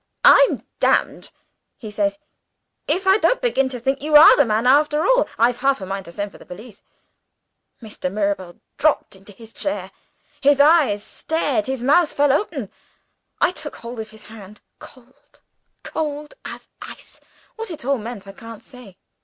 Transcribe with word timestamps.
'I'm 0.25 0.63
damned,' 0.79 1.29
he 1.77 1.91
says, 1.91 2.17
'if 2.87 3.05
I 3.05 3.19
don't 3.19 3.39
begin 3.39 3.69
to 3.69 3.79
think 3.79 4.01
you 4.01 4.15
are 4.15 4.35
the 4.35 4.45
man, 4.45 4.65
after 4.65 5.05
all; 5.05 5.29
I've 5.37 5.57
half 5.57 5.79
a 5.79 5.85
mind 5.85 6.05
to 6.05 6.11
send 6.11 6.31
for 6.31 6.39
the 6.39 6.45
police.' 6.47 6.81
Mr. 7.83 8.11
Mirabel 8.11 8.59
dropped 8.79 9.15
into 9.15 9.31
his 9.31 9.53
chair. 9.53 9.91
His 10.41 10.59
eyes 10.59 11.03
stared, 11.03 11.67
his 11.67 11.83
mouth 11.83 12.11
fell 12.11 12.33
open. 12.33 12.71
I 13.39 13.51
took 13.51 13.75
hold 13.75 13.99
of 13.99 14.09
his 14.09 14.23
hand. 14.23 14.59
Cold 14.79 15.41
cold 15.83 16.33
as 16.45 16.67
ice. 16.81 17.19
What 17.55 17.69
it 17.69 17.85
all 17.85 17.99
meant 17.99 18.25
I 18.25 18.31
can't 18.31 18.63
say. 18.63 18.97